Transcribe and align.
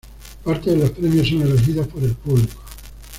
Parte 0.43 0.71
de 0.71 0.77
los 0.77 0.89
premios 0.93 1.27
son 1.27 1.43
elegidos 1.43 1.85
por 1.85 2.01
el 2.01 2.15
público. 2.15 2.59